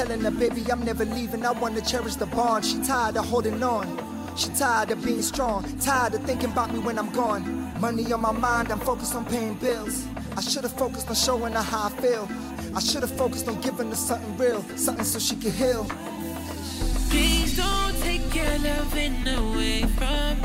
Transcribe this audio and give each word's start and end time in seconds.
telling 0.00 0.20
her, 0.22 0.30
baby, 0.30 0.64
I'm 0.72 0.82
never 0.82 1.04
leaving. 1.04 1.44
I 1.44 1.52
wanna 1.52 1.82
cherish 1.82 2.14
the 2.14 2.24
bond. 2.24 2.64
She 2.64 2.78
tired 2.80 3.18
of 3.18 3.26
holding 3.26 3.62
on. 3.62 3.86
She 4.34 4.48
tired 4.50 4.90
of 4.92 5.04
being 5.04 5.20
strong. 5.20 5.62
Tired 5.78 6.14
of 6.14 6.22
thinking 6.22 6.50
about 6.52 6.72
me 6.72 6.78
when 6.78 6.98
I'm 6.98 7.10
gone. 7.10 7.42
Money 7.80 8.10
on 8.10 8.22
my 8.22 8.32
mind, 8.32 8.72
I'm 8.72 8.80
focused 8.80 9.14
on 9.14 9.26
paying 9.26 9.54
bills. 9.54 10.06
I 10.38 10.40
should've 10.40 10.72
focused 10.72 11.08
on 11.10 11.16
showing 11.16 11.52
her 11.52 11.60
how 11.60 11.88
I 11.88 11.90
feel. 12.00 12.26
I 12.74 12.80
should've 12.80 13.10
focused 13.10 13.46
on 13.46 13.60
giving 13.60 13.90
her 13.90 13.94
something 13.94 14.38
real, 14.38 14.62
something 14.76 15.04
so 15.04 15.18
she 15.18 15.36
could 15.36 15.52
heal. 15.52 15.84
Please 17.10 17.58
don't 17.58 17.94
take 18.00 18.34
your 18.34 18.58
loving 18.58 19.28
away 19.28 19.82
from 19.98 20.39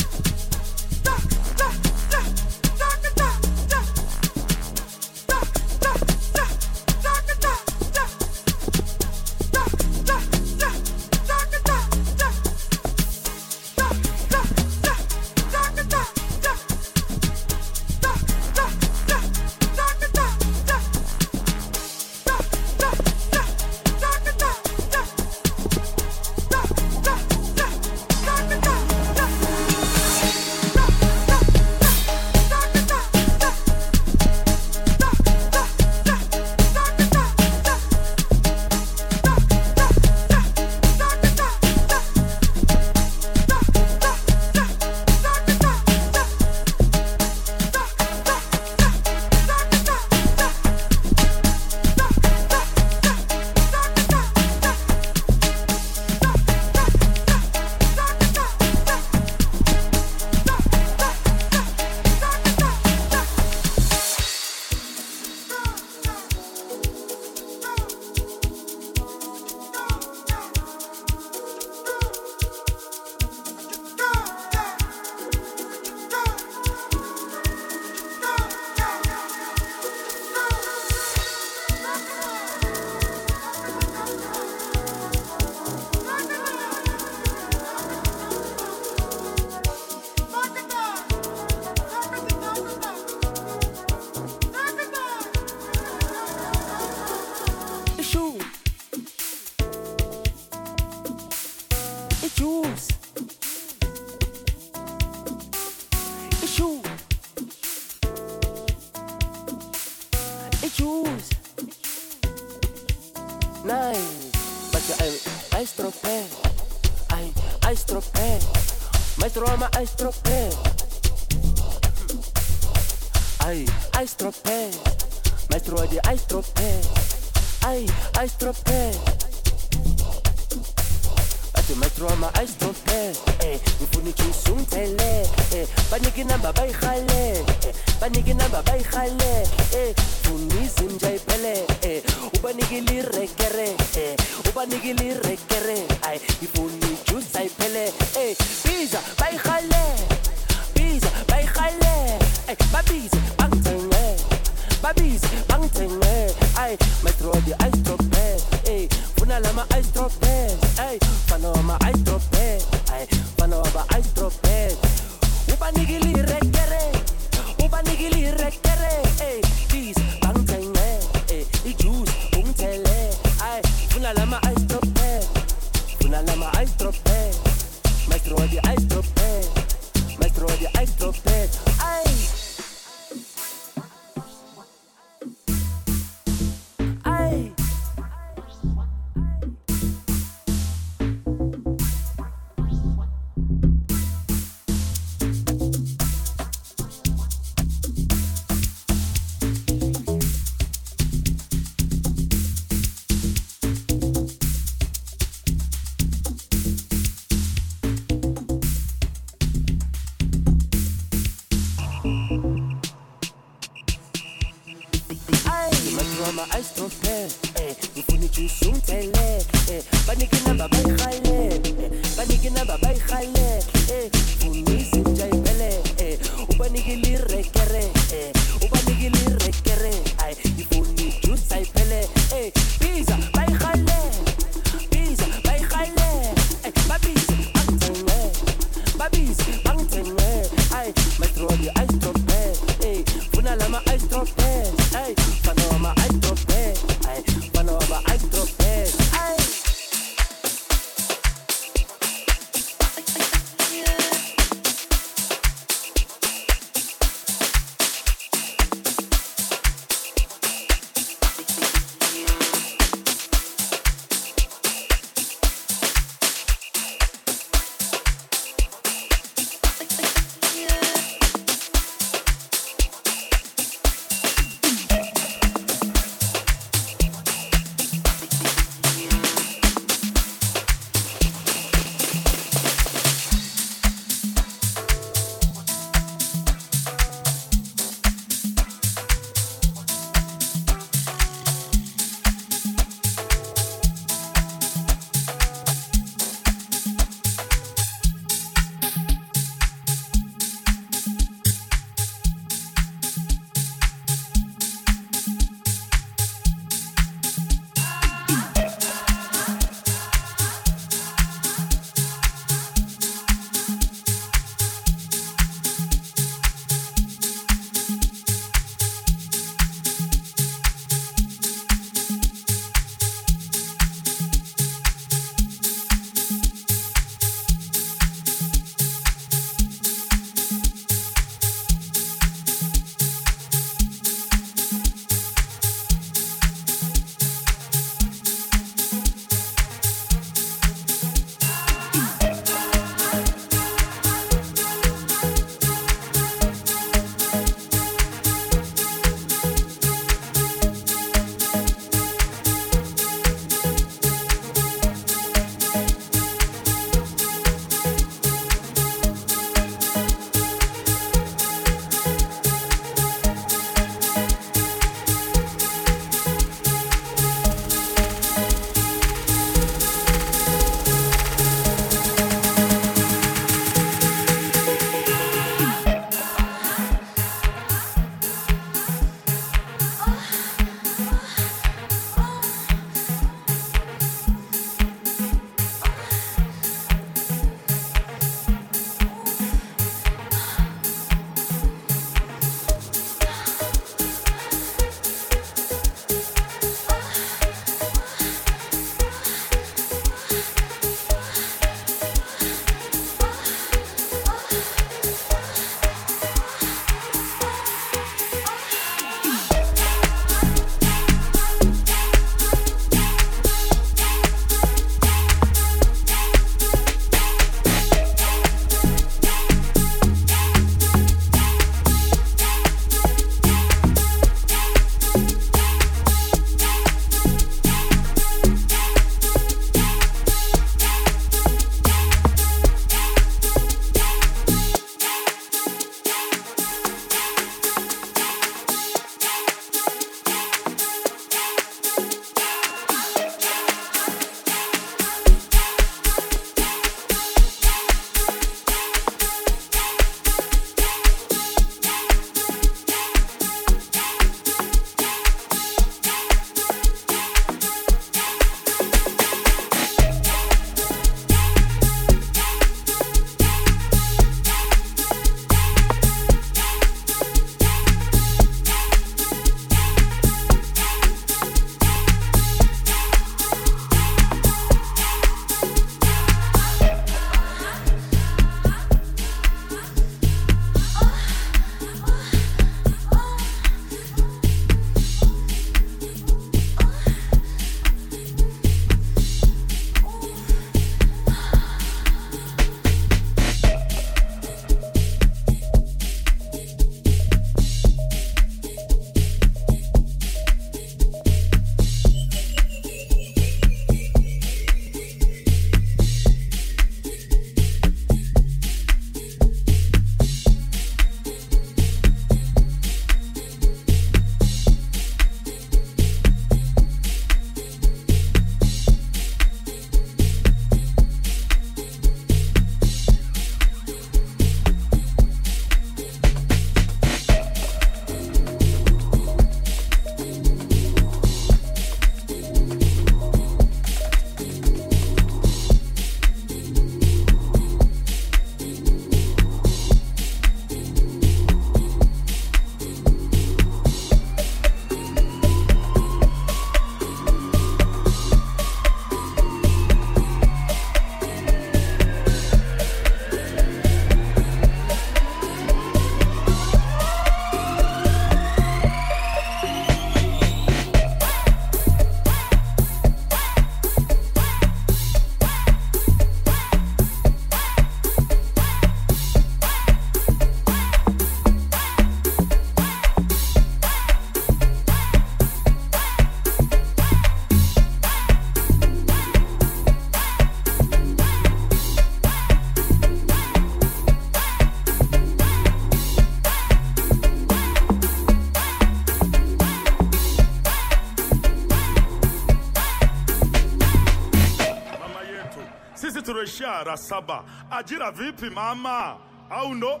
Biashara 596.56 596.96
saba. 596.96 597.44
Ajira 597.70 598.10
vipi 598.10 598.50
mama, 598.50 599.16
au 599.50 599.74
ndo? 599.74 600.00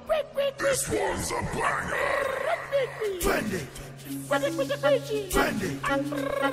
This 0.58 0.88
one's 0.88 1.30
a 1.30 1.42
banger. 1.54 1.96
Twende. 3.20 3.60
Twende. 4.28 4.50
Twende. 4.50 5.28
Twende. 5.28 5.28
Twende. 5.30 5.30
Twende. 5.30 5.68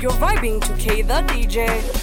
You're 0.00 0.12
vibing 0.12 0.62
to 0.62 0.72
K 0.82 1.02
the 1.02 1.20
DJ. 1.24 1.93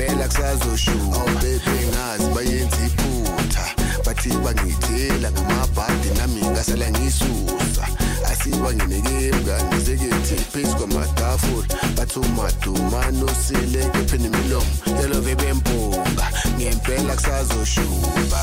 Ngempela 0.00 0.28
kusazoshuka 0.28 1.16
awubebe 1.20 1.76
ngazi 1.92 2.26
bayenza 2.34 2.76
iphutha. 2.86 3.64
Bathi 4.04 4.28
bangithela 4.28 5.30
ngamabhadi 5.32 6.08
nami 6.18 6.40
ngasala 6.50 6.90
ngisusa. 6.90 7.84
Asiba 8.30 8.72
nginekemka 8.74 9.64
ngizekethi 9.64 10.34
phezu 10.52 10.76
kwamatafula. 10.76 11.66
Bathi 11.96 12.18
umadumane 12.18 13.22
osileke 13.24 13.98
pheni 14.08 14.26
imilomo 14.26 14.72
yalove 15.02 15.34
bempunga 15.34 16.26
ngempela 16.56 17.14
kusazoshuka 17.14 18.40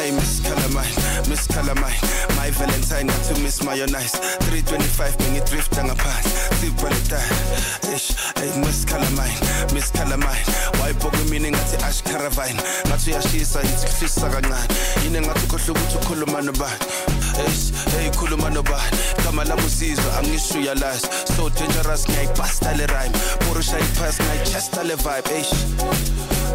Hey, 0.00 0.12
Miss 0.12 0.40
Calamine, 0.40 1.28
Miss 1.28 1.46
Calamine 1.46 1.92
My 2.38 2.48
Valentine 2.56 3.06
got 3.06 3.22
to 3.24 3.34
miss 3.42 3.62
my 3.62 3.78
own 3.82 3.94
eyes. 3.94 4.12
325 4.48 5.18
bring 5.18 5.34
it 5.36 5.44
drift 5.44 5.72
down 5.76 5.90
a 5.90 5.94
path. 5.94 6.24
bengidrifta 6.24 7.04
ngaphansi 7.04 7.20
sibhaletayo 7.20 7.94
ish 7.94 8.08
hey 8.40 8.60
Miss 8.60 8.86
Calamine, 8.86 9.74
Miss 9.74 9.92
Calamine 9.92 10.40
wayibhoka 10.80 11.18
imini 11.26 11.50
ngathi 11.50 11.76
ash 11.84 12.02
caravine? 12.02 12.60
Ngathi 12.88 13.10
uyashisa 13.10 13.60
yithi 13.60 13.86
kufisa 13.86 14.28
kancane 14.30 14.74
yini 15.04 15.20
ngathi 15.20 15.44
ukhohle 15.46 15.70
ukuthi 15.70 15.96
ukhuluma 15.96 16.40
nobani 16.42 16.84
ish 17.46 17.72
hey 17.98 18.10
khuluma 18.10 18.50
nobani 18.50 18.96
igama 19.18 19.44
lami 19.44 19.62
usizwa 19.66 20.18
angisho 20.18 20.58
uyalazi 20.58 21.06
so 21.36 21.50
dangerous 21.50 22.08
ngiyayibhasta 22.08 22.72
le 22.72 22.86
rhyme. 22.86 23.12
Porusha 23.38 23.78
iphasi 23.78 24.22
ngiyaychesta 24.22 24.82
le 24.82 24.94
vibe 24.94 25.40
ish. 25.40 25.52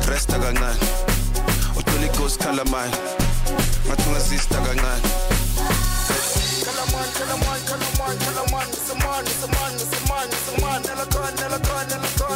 Resta 0.10 0.39
kancane 0.39 0.78
oh, 1.78 1.91
Holy 1.91 2.10
Ghost 2.18 2.39
Calamine 2.41 3.24
ngathi 3.86 4.10
ungazista 4.10 4.56
kancane 4.56 5.02
Kalaman, 6.66 7.10
Kalaman, 7.18 7.60
Kalaman, 7.70 8.16
Kalaman, 8.26 8.70
it's 8.70 8.90
a 8.90 8.96
man, 8.96 9.24
it's 9.26 9.44
a 9.44 9.48
man, 9.48 9.74
it's 9.74 9.94
a 9.94 10.08
man, 10.10 10.28
it's 10.28 10.50
a 10.50 10.62
man. 10.62 10.82
Elakan, 10.84 11.36
Elakan, 11.46 11.90
Elakan, 11.92 12.36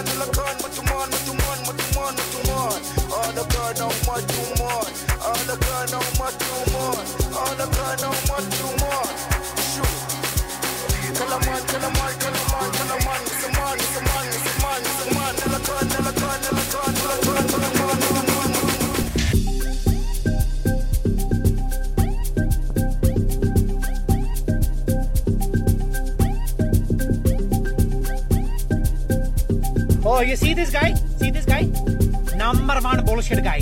Oh, 30.12 30.22
you 30.22 30.36
see 30.36 30.56
this 30.56 30.72
guy? 30.72 30.96
See 31.20 31.30
this 31.30 31.46
guy? 31.46 31.70
Number 32.36 32.80
one 32.82 33.06
bullshit 33.06 33.44
guy. 33.44 33.62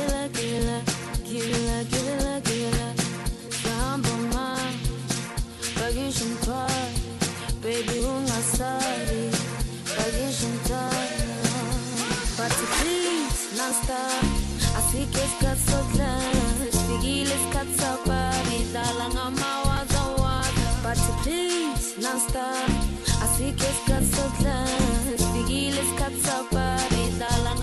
gila 0.00 0.28
gila 0.32 0.78
gila 1.24 1.84
gila 1.90 2.40
gila. 2.40 3.00
Baby 7.62 8.00
please 12.78 13.52
non-stop. 13.56 14.24
Así 14.78 15.06
que 15.12 15.20
es 15.20 15.34
caso 15.40 15.78
clash 15.92 16.76
Vigiles 16.88 17.42
caza 17.52 17.98
pari 18.06 18.64
Dalang 18.72 19.16
amawaza 19.18 20.02
wada 20.16 20.68
Party 20.82 21.12
please 21.22 22.00
non-stop. 22.00 22.70
Dalang 27.18 27.62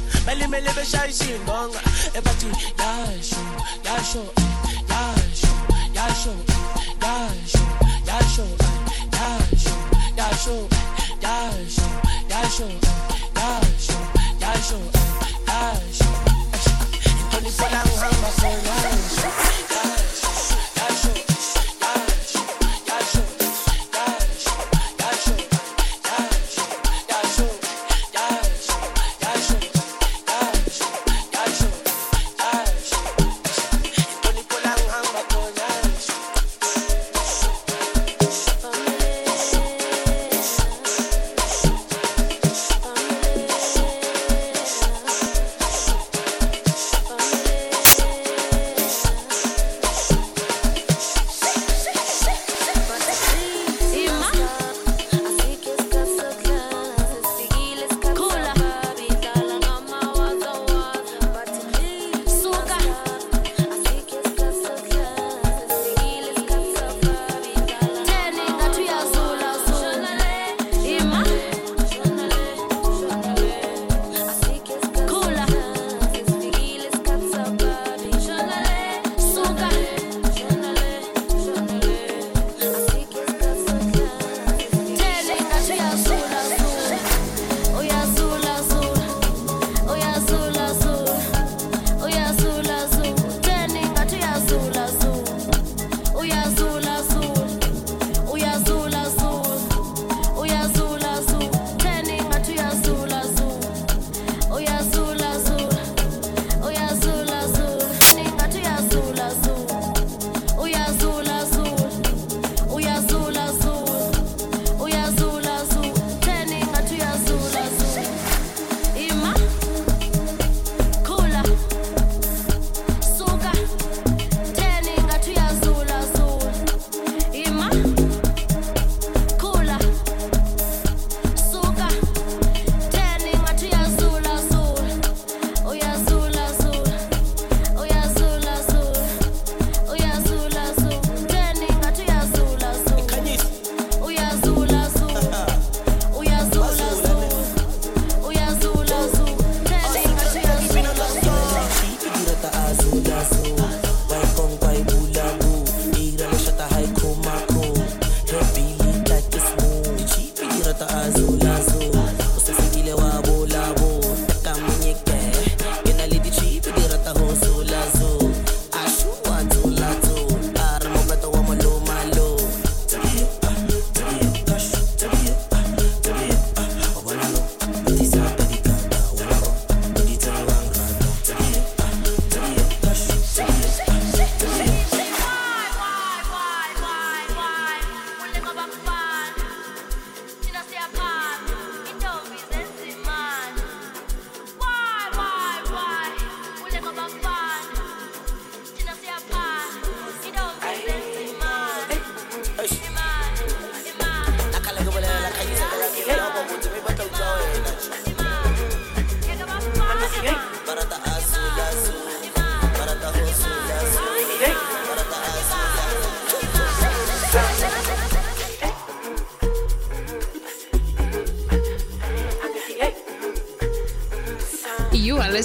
melimelebe 0.25 0.83
shayisha 0.91 1.25
iy'ngonga 1.33 1.79
ebathi 2.17 2.47
yasho 2.81 3.41
yasho 3.85 4.23
yasho 4.91 5.51
yasho 5.97 6.33
yasho 7.01 7.63
yasho 8.09 8.45
yasho 9.17 9.75
yasho 10.17 10.57
yasho 11.21 11.87
yasho 12.31 12.67
yasho 13.39 13.49
yasho 13.49 13.99
yasho 14.41 14.79
yasho 15.49 16.09
24 17.31 17.67
hours, 17.75 18.01
I'm 18.03 19.37
a 19.37 19.40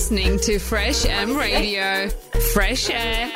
listening 0.09 0.39
to 0.39 0.61
Fresh 0.61 1.05
M 1.05 1.37
Radio. 1.37 2.09
Fresh 2.53 2.91
air, 2.91 3.29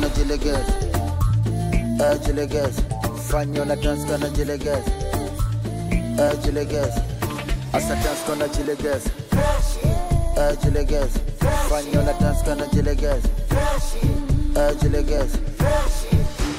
kana 0.00 0.08
jilegeza 0.10 0.72
eh, 2.00 2.18
na 3.66 3.76
dance 3.76 4.06
kana 4.06 4.28
jilegeza 4.30 4.82
asa 7.72 7.94
dance 7.94 8.22
kana 8.26 8.48
jilegeza 8.48 9.10
eh, 10.36 10.56
na 12.04 12.12
dance 12.12 12.44
kana 12.44 12.66
jilegeza 12.66 13.28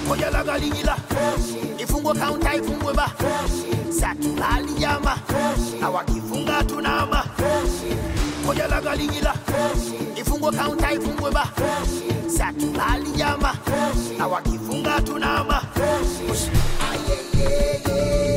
moja 0.08 0.30
la 0.30 0.44
galingila 0.44 0.98
ifungwe 1.78 2.14
kaunta 2.14 2.56
ifungwe 2.56 2.94
ba. 2.94 3.12
Satulali 4.00 4.74
jama 4.80 5.18
awakifunga 5.84 6.64
tunama. 6.64 7.26
Moja 8.46 8.68
la 8.68 8.82
galingila 8.82 9.34
ifungwe 10.16 10.52
kaunta 10.52 10.94
ifungwe 10.94 11.32
ba. 11.32 11.46
Fresh. 11.56 12.19
Satulali 12.38 13.10
nyama 13.18 13.56
na 14.18 14.28
wakifunga 14.28 15.02
tunama 15.02 15.62
Ayeyeye, 16.92 18.29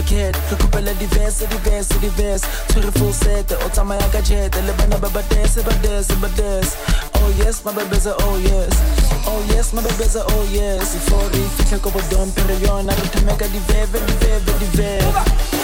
re 0.00 0.56
kopela 0.58 0.94
diverse 0.94 1.46
diverse 1.46 1.88
diverse. 2.00 2.46
Tshwere 2.68 2.90
full 2.92 3.12
set 3.12 3.52
o 3.52 3.68
tsamaya 3.68 4.08
ka 4.12 4.20
jet 4.20 4.54
le 4.66 4.72
bana 4.72 4.98
ba 4.98 5.08
ba 5.08 5.22
dance 5.28 5.62
ba 5.62 5.72
dance 5.82 6.14
ba 6.20 6.28
dance 6.36 6.76
oh 7.14 7.28
yes 7.38 7.64
my 7.64 7.72
bebeza 7.72 8.14
oh 8.20 8.36
yes. 8.38 8.72
Oh 9.26 9.44
yes 9.48 9.72
my 9.72 9.82
bebeza 9.82 10.24
oh 10.26 10.44
yes. 10.50 10.96
For 11.08 11.22
re 11.32 11.42
fihle 11.56 11.78
ko 11.82 11.90
bodom 11.90 12.32
pere 12.32 12.56
yona 12.66 12.92
re 12.92 13.08
themeka 13.12 13.48
diveve 13.48 13.98
diveve 14.06 14.52
diveve. 14.58 15.12
Hosta 15.12 15.61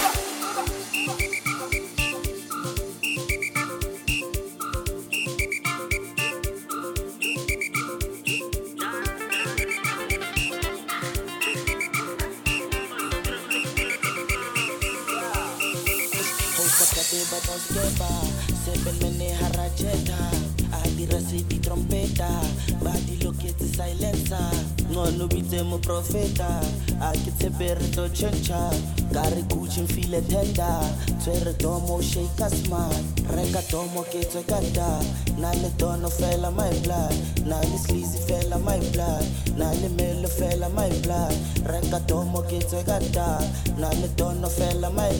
Tenda. 30.23 30.81
Tswere 31.21 31.57
domo 31.59 32.01
shake 32.01 32.41
a 32.41 32.49
smart 32.51 32.95
Reka 33.35 33.63
domo 33.71 34.03
ke 34.05 34.21
tswe 34.25 34.43
kata 34.47 35.01
Na 35.39 35.51
le 35.53 35.71
dono 35.77 36.09
fela 36.09 36.51
my 36.55 36.71
blood. 36.83 37.15
Na 37.47 37.61
le 37.61 37.79
sleazy 37.79 38.19
fela 38.27 38.59
my 38.63 38.79
blood. 38.93 39.27
Na 39.57 39.71
le 39.73 39.89
melo 39.91 40.29
fela 40.29 40.69
my 40.75 40.89
blood. 41.03 41.35
Reka 41.67 42.01
domo 42.07 42.43
ke 42.43 42.59
tswe 42.65 42.85
kata 42.85 43.39
Na 43.79 43.89
le 43.91 44.09
dono 44.17 44.49
fela 44.49 44.91
my 44.95 45.13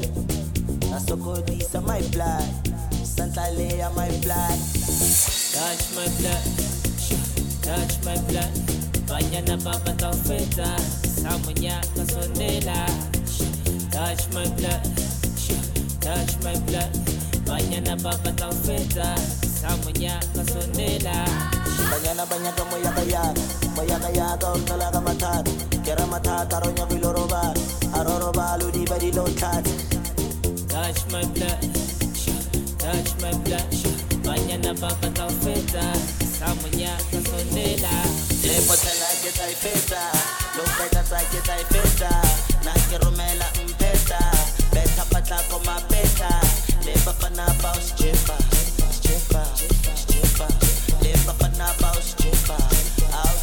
nasokodisa 0.91 1.81
my 1.87 2.01
blood. 2.13 2.49
Santlaleya 3.05 3.95
my 3.97 4.09
blood. 4.23 4.59
Touch 5.59 5.85
my 5.97 6.07
blood, 6.19 6.45
touch 7.63 7.95
my 8.05 8.17
blood. 8.31 8.53
Banyana 9.09 9.57
baba 9.65 9.93
taufeta, 9.97 10.69
samunya 11.03 11.81
kasondela 11.97 12.87
touch 13.99 14.31
my 14.33 14.47
blood, 14.55 14.83
touch 15.99 16.33
my 16.47 16.55
blood. 16.71 16.93
Banyana 17.47 17.95
baba 17.99 18.31
tawfeta, 18.39 19.11
samunya 19.43 20.15
kasondela. 20.35 21.27
Banyana 21.91 22.25
banyaka 22.31 22.63
moyakayaga, 22.71 23.43
moyakayaga 23.75 24.47
ortalaga 24.55 25.01
matata. 25.03 25.53
Kera 25.83 26.07
matata 26.07 26.61
ronya 26.63 26.87
viloroba, 26.87 27.43
aroroba 27.99 28.57
ludi 28.61 28.85
bari 28.87 29.11
lotata. 29.11 29.73
Touch 30.71 31.01
my 31.11 31.25
blood, 31.35 31.61
touch 32.79 33.11
my 33.23 33.35
blood. 33.43 33.69
Banyana 34.23 34.79
baba 34.79 35.09
tawfeta, 35.19 35.87
samunya 36.39 36.95
kasondela. 37.11 37.95
Lepo 38.47 38.75
talaga 38.79 39.31
tayo 39.35 39.57
feta, 39.59 40.05
lumpay 40.55 40.89
na 40.95 41.03
sa 41.03 41.19
kita 41.33 41.53
ay 41.59 41.65
feta, 41.75 42.13
nakirumela 42.63 43.49
napata 45.13 45.43
kwa 45.43 45.59
mapesa. 45.65 46.41
Leba 46.85 47.13
panapa 47.13 47.73
ustripa 47.73 48.35
stripa 48.93 49.47
au 53.25 53.39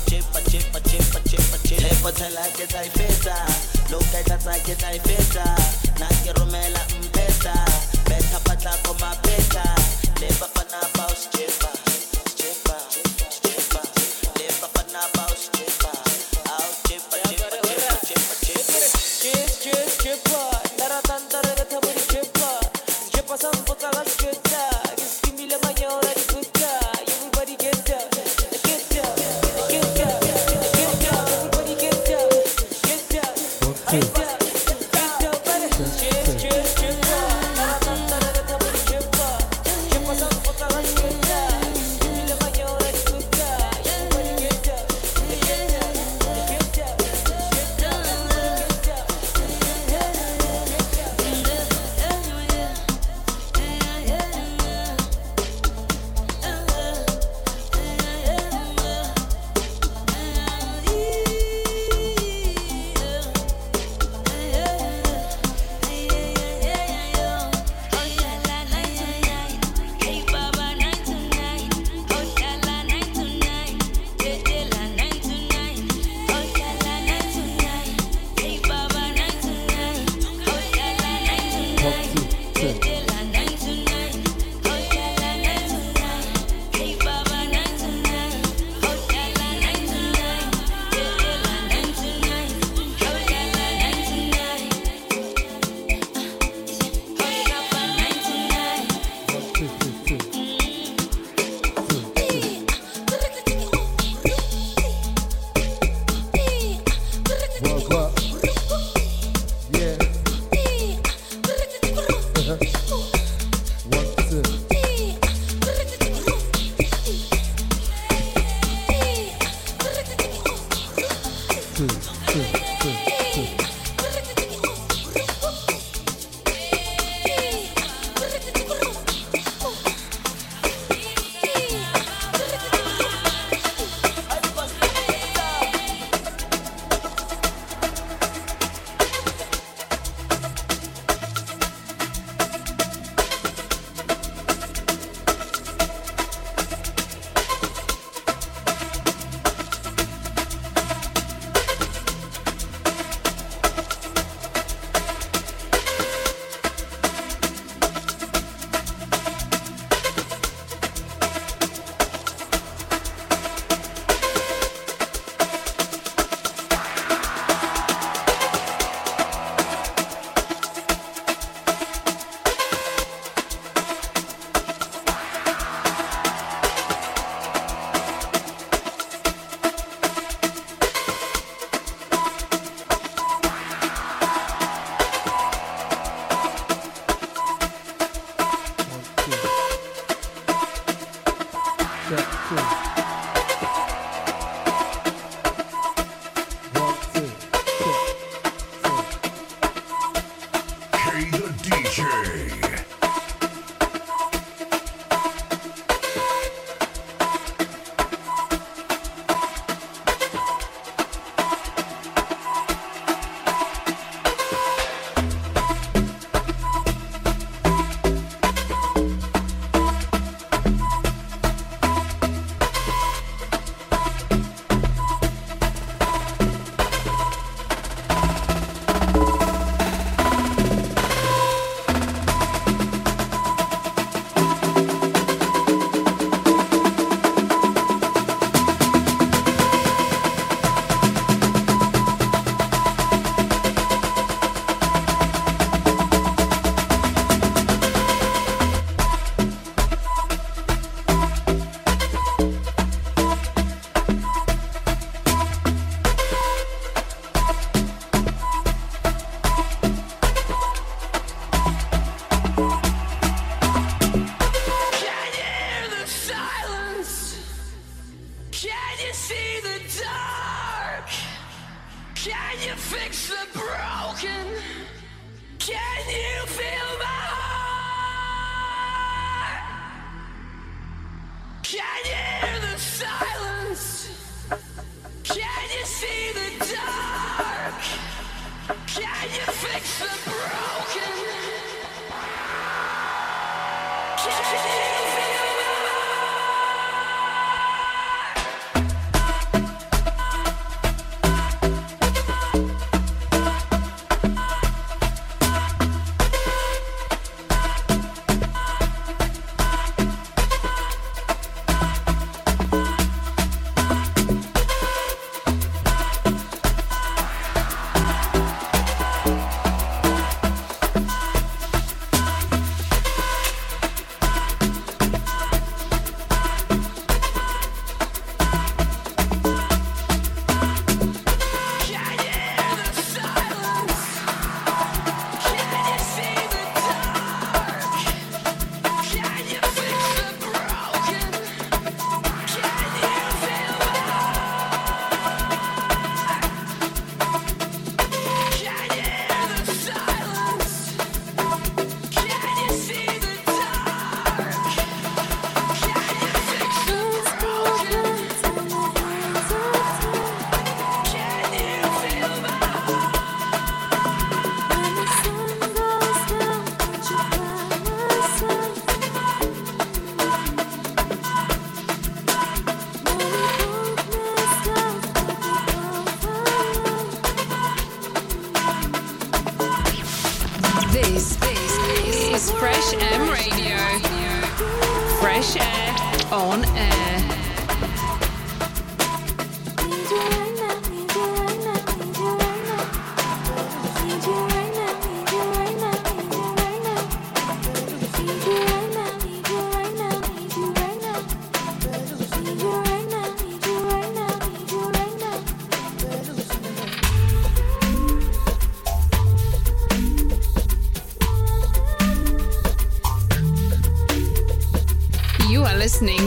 beta 4.99 5.55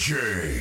DJ. 0.00 0.59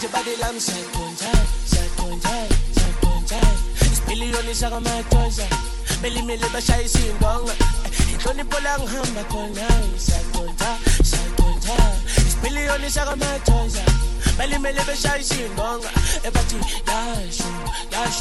Watch 0.00 0.12
your 0.14 0.22
body, 0.24 0.36
let 0.40 0.54
me 0.54 0.60
side 0.60 0.92
to 0.94 1.02
inside, 1.08 1.46
side 1.68 1.90
to 1.98 2.08
inside, 2.10 2.52
side 2.72 2.96
to 3.02 3.08
inside. 3.20 3.56
Spilly 4.00 4.34
on 4.34 4.46
this, 4.46 4.62
I 4.62 4.70
got 4.70 4.82
my 4.82 5.02
toys 5.10 5.40
out. 5.40 5.52
Belly 6.00 6.22
me 6.22 6.38
live 6.38 6.54
a 6.54 6.60
shy, 6.62 6.84
see 6.86 7.08
him 7.08 7.18
gone. 7.18 7.44
Don't 8.24 8.48
pull 8.48 8.66
out, 8.66 8.80
hand 8.80 9.14
back 9.14 9.34
on 9.34 9.52
now. 9.52 9.68
Side 9.98 10.32
to 10.32 10.48
inside, 10.48 10.80
side 11.04 11.36
to 11.36 11.46
inside. 11.52 12.00
Spilly 12.32 12.72
on 12.72 12.80
this, 12.80 12.96
I 12.96 13.04
got 13.04 13.18
my 13.18 13.38
toys 13.44 13.76
out. 13.76 14.38
Belly 14.38 14.56
me 14.56 14.72
live 14.72 14.88
a 14.88 14.96
shy, 14.96 15.20
see 15.20 15.42
him 15.42 15.54
gone. 15.54 15.84
Everybody, 16.24 16.60
dash, 16.86 17.38
dash, 17.90 18.20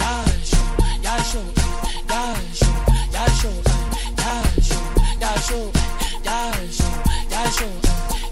dash, 0.00 0.24
dash, 0.24 0.52
dash, 1.04 1.32
dash, 2.14 2.64
dash, 3.12 3.42
dash, 3.44 3.44
dash, 4.24 4.72
dash, 5.20 5.52
dash, 6.24 6.80
dash, 7.28 7.60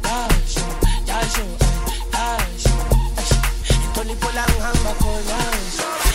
dash, 0.01 0.57
dash, 1.05 1.62
only 4.03 4.15
it, 4.15 4.21
pull 4.21 4.37
and 4.37 5.29
hang. 5.29 6.12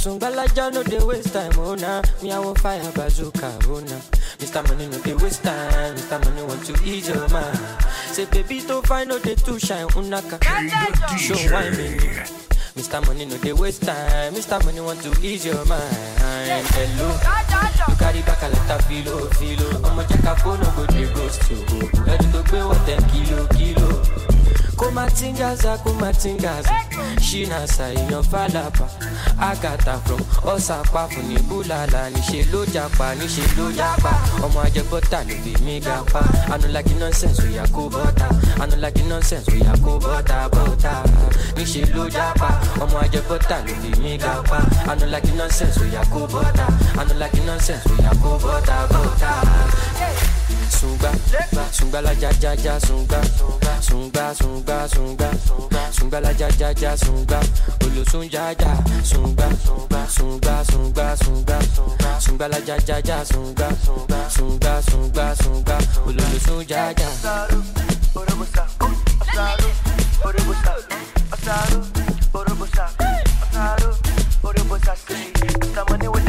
Nakasungala 0.00 0.46
ja 0.56 0.70
no 0.70 0.82
dey 0.82 0.98
waste 1.04 1.30
time, 1.32 1.52
oh 1.58 1.74
nah. 1.74 2.00
Me 2.22 2.32
I 2.32 2.38
want 2.38 2.58
fire 2.58 2.80
bazooka, 2.92 3.52
oh 3.68 3.80
nah. 3.80 4.00
Mr. 4.40 4.66
Money 4.66 4.86
no 4.86 4.98
dey 5.00 5.12
waste 5.12 5.42
time, 5.42 5.94
Mr. 5.94 6.24
Money 6.24 6.42
want 6.42 6.64
to 6.64 6.72
ease 6.88 7.08
your 7.08 7.28
mind. 7.28 7.58
Say 8.06 8.24
baby 8.32 8.62
don't 8.66 8.86
find 8.86 9.10
no 9.10 9.18
dey 9.18 9.34
too 9.34 9.58
shine, 9.58 9.86
unaka. 9.88 10.38
Oh, 10.42 11.16
Show 11.18 11.34
why 11.52 11.68
me. 11.76 11.98
Mr. 12.80 13.06
Money 13.06 13.26
no 13.26 13.36
dey 13.38 13.52
waste 13.52 13.82
time, 13.82 14.32
Mr. 14.32 14.64
Money 14.64 14.80
want 14.80 15.02
to 15.02 15.10
ease 15.20 15.44
your 15.44 15.62
mind. 15.66 15.92
Hello, 16.72 17.12
you 17.88 17.96
carry 17.96 18.22
back 18.22 18.40
a 18.42 18.48
lot 18.48 18.70
of 18.70 18.86
filo, 18.86 19.28
filo. 19.36 19.68
Ọmọ 19.84 20.02
jẹ́ 20.08 20.22
ká 20.24 20.34
fóònù 20.40 20.76
go 20.76 20.86
dey 20.86 21.06
ghost 21.12 21.50
you. 21.50 21.58
Ẹni 22.08 22.32
tó 22.32 22.40
gbé 22.48 22.58
wọ̀ 22.64 22.86
ten 22.86 23.02
kilo, 23.12 23.46
kilo. 23.52 24.00
kumatingaza 24.80 25.76
kumatingaza 25.84 26.72
shinasa 27.20 27.92
èèyàn 27.92 28.22
fàlàpà 28.30 28.86
àgàtà 29.48 29.94
from 30.04 30.20
ọ̀sàpàfù 30.52 31.20
ní 31.28 31.36
búlàlà 31.48 32.02
níṣẹ́ 32.14 32.44
ló 32.52 32.60
japa 32.74 33.14
níṣẹ́ 33.18 33.46
ló 33.58 33.66
japa. 33.78 34.12
Ọmọ 34.44 34.58
ajẹgbọ́tà 34.66 35.18
ló 35.28 35.34
fi 35.44 35.52
mí 35.64 35.80
ga 35.80 35.96
pa 36.12 36.20
anulagi 36.54 36.94
nonsense 37.00 37.42
oya 37.48 37.64
kó 37.74 37.82
bọ́tà 37.94 38.26
anulagi 38.62 39.02
nonsense 39.10 39.48
oya 39.52 39.72
kó 39.84 39.92
bọ́tà 40.04 40.38
bọ́tà 40.54 40.92
níṣẹ́ 41.56 41.90
ló 41.94 42.04
japa. 42.16 42.48
Ọmọ 42.82 42.96
ajẹgbọ́tà 43.04 43.56
ló 43.66 43.72
fi 43.82 43.90
mí 44.02 44.12
ga 44.18 44.32
pa 44.50 44.58
anulagi 44.90 45.32
nonsense 45.38 45.80
oya 45.82 46.02
kó 46.12 46.20
bọ́tà 46.32 46.66
anulagi 47.00 47.40
nonsense 47.48 47.86
oya 47.98 48.12
kó 48.22 48.30
bọ́tà 48.44 48.76
bọ́tà. 48.92 49.30
Sungba, 50.80 51.10
sungba 51.72 52.00
la 52.00 52.14
ja 52.14 52.30
ja 52.42 52.54
ja 52.56 52.80
sungba, 52.80 53.20
sungba 53.80 54.34
sungba 54.34 54.88
sungba, 54.88 55.28
sungba 55.92 56.20
la 56.20 56.32
ja 56.32 56.48
ja 56.58 56.72
ja 56.72 56.96
sungba, 56.96 57.38
oyo 57.92 58.04
sun 58.10 58.28
jaja 58.28 58.70
sunga. 59.02 59.48
sungba 60.10 60.64
sungba 60.64 61.16
sunga, 61.16 61.58
sunga, 62.20 62.48
la 62.48 62.60
jajaja 62.60 63.24
sungba 63.24 63.68
sungba 64.34 64.82
sungba 64.82 65.34
sungba 65.36 65.78
ololo 66.06 66.38
sun 66.46 66.66
jaja. 66.66 67.06
Asaro, 71.30 71.80
orobosa, 72.34 72.86
asaro, 73.40 73.90
orobosa, 74.42 74.94
say, 74.96 75.32
come 75.74 75.88
on 75.94 76.06
away. 76.06 76.19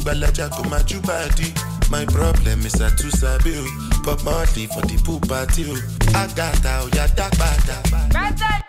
gbalaja 0.00 0.48
go 0.50 0.62
my 0.68 0.82
body. 1.06 1.52
My 1.90 2.04
problem 2.06 2.60
is 2.64 2.80
I 2.80 2.90
too 2.96 3.10
sabi 3.10 3.54
o. 3.56 3.64
Pop 4.04 4.22
Marley 4.24 4.66
for 4.66 4.82
the 4.86 5.00
pool 5.04 5.20
party 5.20 5.64
o. 5.68 5.74
Agata 6.14 6.82
oya 6.84 7.08
dagbada. 7.14 7.76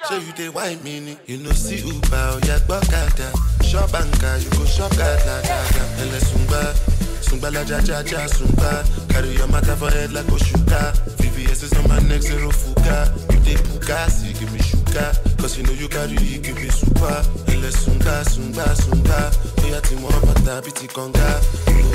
Ṣé 0.10 0.26
you 0.26 0.34
dey 0.34 0.50
wine 0.50 0.82
me 0.84 1.00
ni? 1.00 1.18
You 1.28 1.38
no 1.38 1.52
see 1.52 1.80
Uber 1.86 2.40
oya 2.42 2.60
gbọ́kada. 2.66 3.30
Shop 3.64 3.90
anka 3.94 4.42
you 4.44 4.50
go 4.58 4.66
shop 4.66 4.92
gada 4.98 5.42
gada. 5.46 5.84
Ẹlẹ́sùn 6.02 6.46
gbá. 6.48 6.74
Sungbala 7.22 7.64
ja 7.70 7.80
ja 7.80 8.02
ja 8.04 8.28
sungba 8.28 8.84
Carry 9.08 9.36
your 9.38 9.48
matter 9.48 9.76
for 9.76 9.92
head 9.92 10.12
like 10.12 10.26
Oshuka 10.26 10.92
VVS 11.22 11.64
is 11.64 11.74
on 11.78 11.88
my 11.88 12.00
neck, 12.10 12.22
zero 12.24 12.50
fuka 12.52 13.14
You 13.32 13.40
dey 13.46 13.56
puka, 13.62 14.10
see 14.10 14.34
give 14.34 14.52
me 14.52 14.60
shuka 14.60 15.38
Cause 15.38 15.56
you 15.58 15.64
know 15.64 15.72
you 15.72 15.88
carry, 15.88 16.16
give 16.18 16.56
me 16.56 16.68
super 16.70 17.22
Ele 17.48 17.70
sunga, 17.72 18.26
sungba. 18.26 18.66
sunga 18.76 19.32
bóyá 19.72 19.82
tí 19.88 19.96
wọ́n 20.04 20.20
bàtà 20.28 20.54
bíi 20.64 20.74
ti 20.78 20.86
kànga 20.96 21.28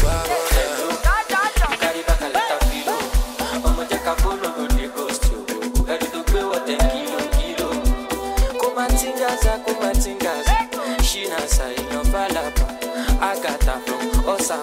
wá 0.04 0.14
ọmọ 3.66 3.82
jẹ́ 3.90 4.00
ká 4.06 4.12
kó 4.22 4.30
tó 4.42 4.48
kìlò 6.92 7.20
kìlò. 7.36 7.68
àgàtà 13.30 13.74
ọ̀sà. 14.34 14.56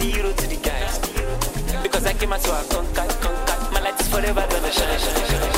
the 0.00 0.06
hero 0.06 0.32
to 0.32 0.46
the 0.48 0.56
guys. 0.56 0.98
Because 1.82 2.06
I 2.06 2.14
came 2.14 2.32
out 2.32 2.40
to. 2.40 2.50
My 3.72 3.80
light 3.80 4.00
is 4.00 4.08
forever 4.08 4.46
gonna 4.48 4.72
shine, 4.72 4.98
shine, 4.98 5.26
shine. 5.28 5.48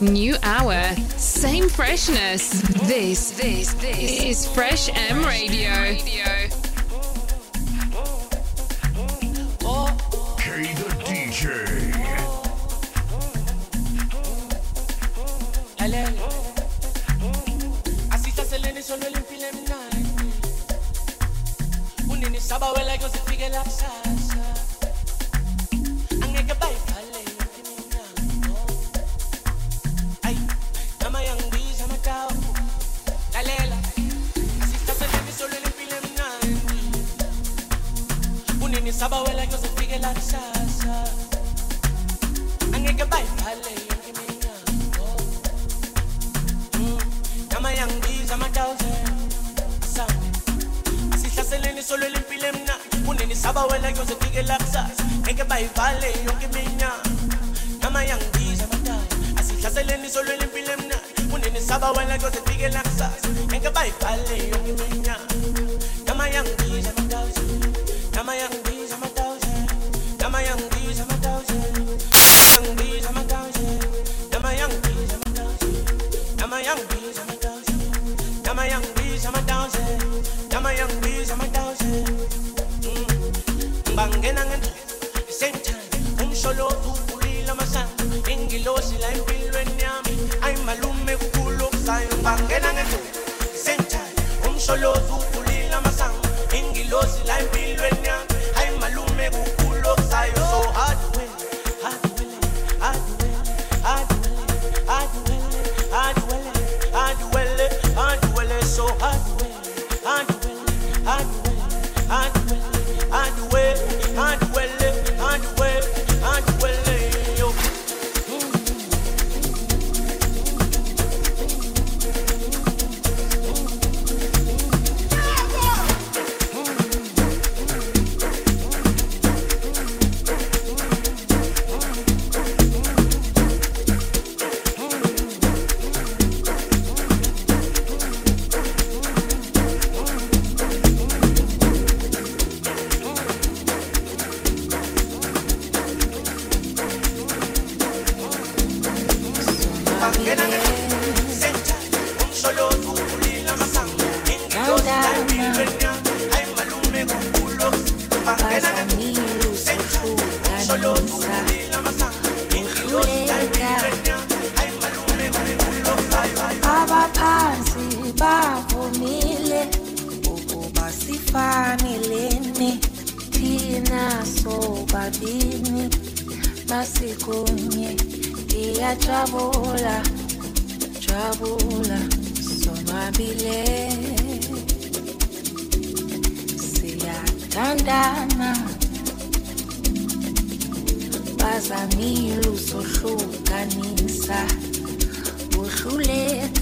New 0.00 0.36
hour, 0.42 0.94
same 1.16 1.68
freshness. 1.68 2.50
This, 2.88 3.30
this, 3.32 3.74
this 3.74 4.22
is 4.24 4.46
Fresh 4.48 4.90
M 4.94 5.24
Radio. 5.24 6.43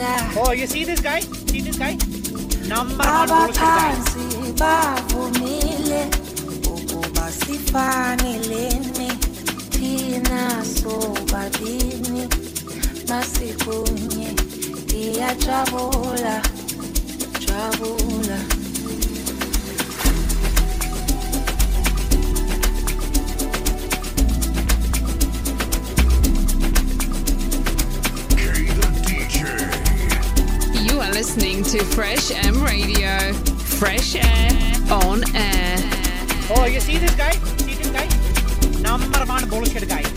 Oh, 0.04 0.50
you 0.52 0.66
see 0.66 0.84
this 0.84 1.00
guy? 1.00 1.20
See 1.20 1.60
this 1.60 1.78
guy? 1.78 1.96
Number 2.66 3.04
one. 3.04 4.32
listening 31.34 31.62
to 31.62 31.82
Fresh 31.94 32.30
M 32.30 32.62
Radio. 32.62 33.32
Fresh 33.32 34.16
air 34.16 34.50
on 34.90 35.22
air. 35.34 35.76
Oh, 36.54 36.66
you 36.66 36.78
see 36.78 36.98
this 36.98 37.14
guy? 37.14 37.30
See 37.30 37.74
this 37.74 37.88
guy? 37.88 38.06
Number 38.82 39.18
one 39.24 39.48
bullshit 39.48 39.88
guy. 39.88 40.11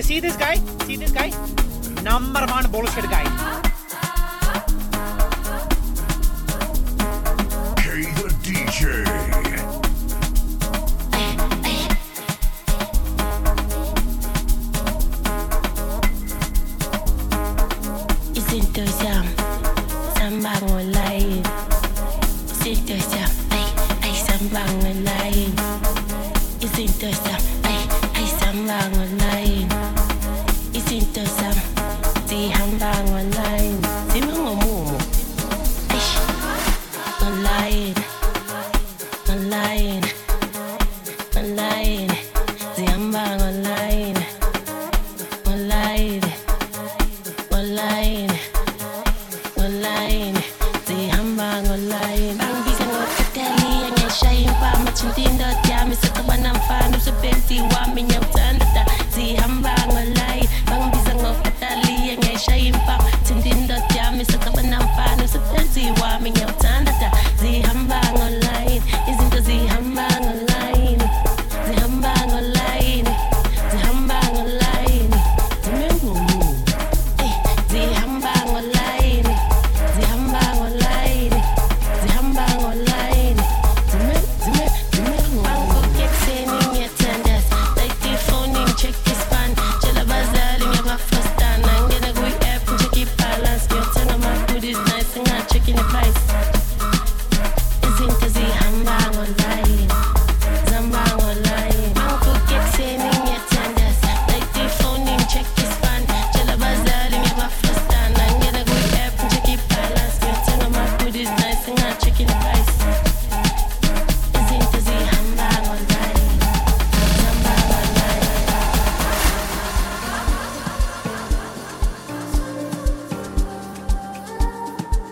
You 0.00 0.04
see 0.04 0.20
this 0.20 0.36
guy? 0.36 0.59